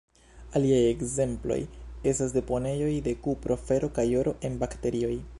[0.59, 1.57] Aliaj ekzemploj
[2.11, 5.13] estas deponejoj de kupro, fero kaj oro en bakterioj.